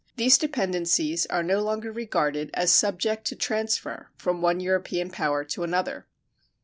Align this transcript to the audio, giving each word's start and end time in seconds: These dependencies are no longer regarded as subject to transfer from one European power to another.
These 0.15 0.39
dependencies 0.39 1.27
are 1.27 1.43
no 1.43 1.59
longer 1.61 1.91
regarded 1.91 2.49
as 2.55 2.73
subject 2.73 3.23
to 3.25 3.35
transfer 3.35 4.09
from 4.17 4.41
one 4.41 4.59
European 4.59 5.11
power 5.11 5.43
to 5.43 5.61
another. 5.61 6.07